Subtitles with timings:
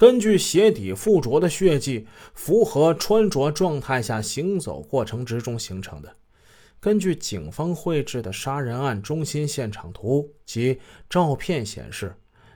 [0.00, 6.16] 根据鞋底附着的血迹，符合穿着状态下行走过程之中形成的。
[6.80, 12.14] 根据警方绘制的杀人案中心现场图及照片显示，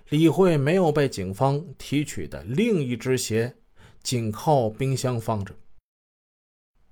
[0.08, 3.54] 李慧没有被警方提取的另一只鞋，
[4.02, 5.54] 紧靠冰箱放着。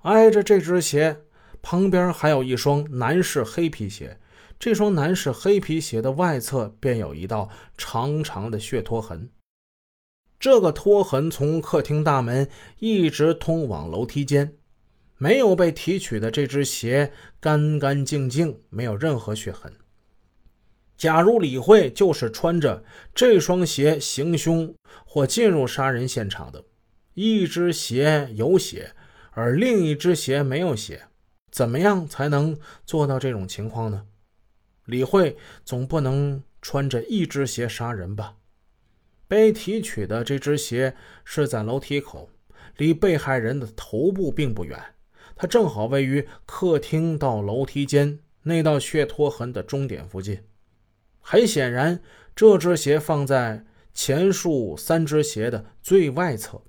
[0.00, 1.22] 挨着这只鞋
[1.62, 4.20] 旁边还有一双男士黑皮鞋，
[4.58, 7.48] 这双男士黑皮鞋的外侧便有一道
[7.78, 9.30] 长长的血拖痕。
[10.42, 12.48] 这个拖痕从客厅大门
[12.80, 14.56] 一直通往楼梯间，
[15.16, 19.72] 没有被提取的这只鞋干干净净，没有任何血痕。
[20.96, 22.82] 假如李慧就是穿着
[23.14, 24.74] 这双鞋行凶
[25.06, 26.64] 或进入杀人现场的，
[27.14, 28.96] 一只鞋有血，
[29.30, 31.06] 而另一只鞋没有血，
[31.52, 34.06] 怎么样才能做到这种情况呢？
[34.86, 38.38] 李慧总不能穿着一只鞋杀人吧？
[39.32, 42.28] 被提取的这只鞋是在楼梯口，
[42.76, 44.78] 离被害人的头部并不远，
[45.34, 50.40] 它正好位于客厅到楼梯间那道血拖痕的终点附近。
[51.22, 52.02] 很显然，
[52.36, 56.60] 这只鞋放在前述三只鞋的最外侧。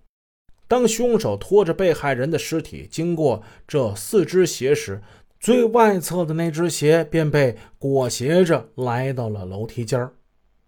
[0.66, 5.02] 当凶手拖着被害人的尸体经过这四只鞋时，
[5.38, 10.10] 最外侧的那只鞋便被裹挟着来到了楼梯间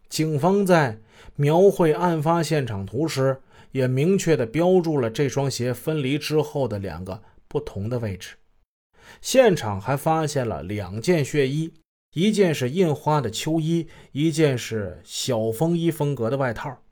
[0.09, 1.00] 警方在。
[1.38, 3.42] 描绘案发现场图时，
[3.73, 8.38] 也明确地标注了这双鞋分离之后的两个不同的位置。
[9.22, 11.73] 现场还发现了两件血衣，
[12.14, 16.84] 一件是印花的秋衣，一件是小风衣风格的外套。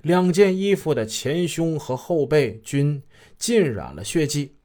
[0.00, 3.00] 两件衣服的前胸和后背均
[3.38, 4.56] 浸染了血迹，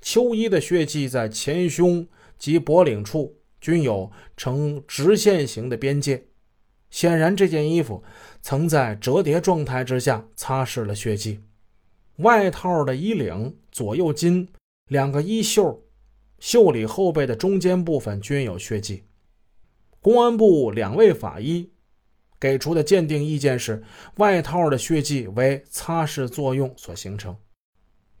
[0.00, 6.29] 秋衣的血迹在前胸及脖领处均有呈直线型的边界。
[6.90, 8.02] 显然，这件衣服
[8.42, 11.40] 曾在折叠状态之下擦拭了血迹。
[12.16, 14.48] 外套的衣领、左右襟、
[14.88, 15.82] 两个衣袖、
[16.38, 19.04] 袖里后背的中间部分均有血迹。
[20.00, 21.70] 公安部两位法医
[22.40, 23.82] 给出的鉴定意见是，
[24.16, 27.36] 外套的血迹为擦拭作用所形成。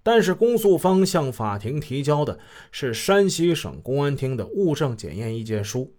[0.02, 2.38] 但是，公诉方向法庭提交的
[2.70, 5.94] 是山西省公安厅的物证检验意见书，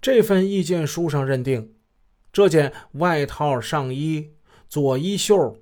[0.00, 1.74] 这份意见书上认定。
[2.32, 4.32] 这件外套上衣
[4.68, 5.56] 左衣袖、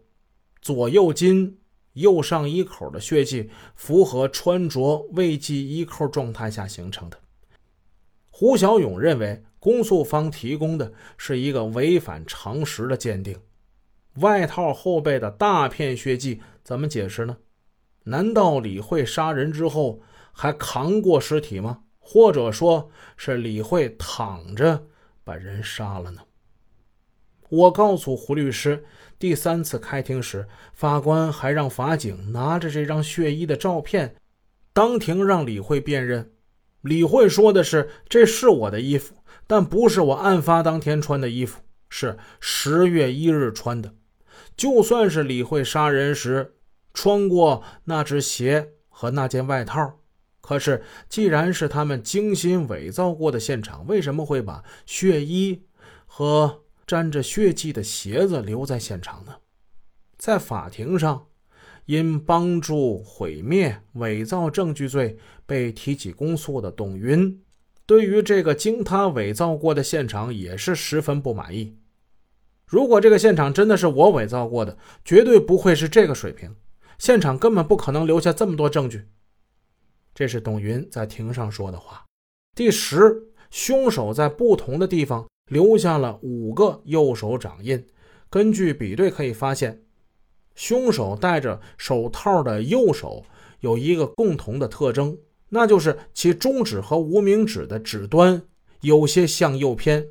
[0.60, 1.58] 左右襟、
[1.94, 7.18] 右上衣口的血迹符合穿着未系衣扣状态下形成的。
[8.30, 13.38] 胡小勇认为，公诉方提供的是一个违反常识的鉴定。
[14.16, 17.38] 外套后背的大片血迹怎么解释呢？
[18.04, 20.00] 难道李慧杀人之后
[20.32, 21.80] 还扛过尸体吗？
[21.98, 24.86] 或者说是李慧躺着
[25.24, 26.20] 把人杀了呢？
[27.48, 28.84] 我告诉胡律师，
[29.18, 34.16] 第三次开庭时，法官还让法警拿着这张血衣的照片，
[34.72, 36.32] 当庭让李慧辨认。
[36.82, 39.14] 李慧说的是：“这是我的衣服，
[39.46, 43.94] 但不是我案发当天穿的衣服，是十月一日穿的。
[44.56, 46.54] 就算是李慧杀人时
[46.92, 50.00] 穿过那只鞋和那件外套，
[50.40, 55.62] 可是既然是他们精心伪造过的现场，为什么会把血衣
[56.06, 59.36] 和？”沾着血迹的鞋子留在现场呢？
[60.16, 61.26] 在法庭上，
[61.86, 67.42] 因帮助毁灭、伪造证据罪被提起公诉的董云，
[67.84, 71.76] 对于这个经他伪造过的现场也是十分不满意。
[72.66, 76.54] 如果这个现场真的是我伪造过的，绝对不会是这个水平，
[76.98, 79.08] 现场根本不可能留下这么多证据。
[80.14, 82.04] 这是董云在庭上说的话。
[82.54, 85.26] 第十，凶手在不同的地方。
[85.48, 87.86] 留下了五个右手掌印，
[88.28, 89.82] 根据比对可以发现，
[90.56, 93.24] 凶手戴着手套的右手
[93.60, 95.16] 有一个共同的特征，
[95.48, 98.42] 那就是其中指和无名指的指端
[98.80, 100.04] 有些向右偏。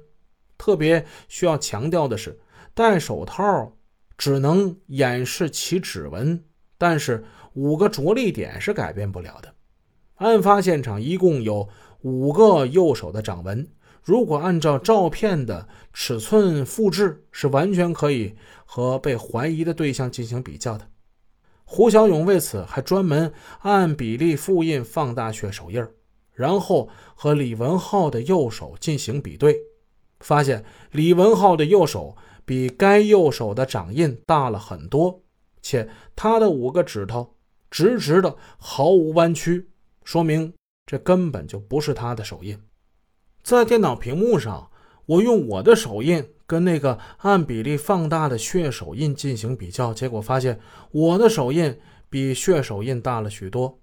[0.58, 2.40] 特别需要强调的是，
[2.74, 3.74] 戴手套
[4.18, 6.42] 只能掩饰其指纹，
[6.78, 7.26] 但是
[7.56, 9.54] 五个着力点是改变不了的。
[10.16, 11.68] 案发现场一共有
[12.04, 13.68] 五个右手的掌纹。
[14.06, 20.88] 如果按照照片的尺寸复制，是完全可以和被怀疑的对象进行比较的。
[21.64, 25.84] 胡小勇为此还专门按比例复印放大血手印
[26.32, 29.58] 然后和李文浩的右手进行比对，
[30.20, 32.16] 发现李文浩的右手
[32.46, 35.24] 比该右手的掌印大了很多，
[35.64, 37.36] 且他的五个指头
[37.72, 39.68] 直直的，毫无弯曲，
[40.04, 40.54] 说明
[40.86, 42.56] 这根本就不是他的手印。
[43.46, 44.72] 在电脑屏幕上，
[45.06, 50.60] 我用我的手印跟那个按比例放大的血手印进行比较，结果发现
[50.90, 51.78] 我的手印
[52.10, 53.78] 比血手印大了许多。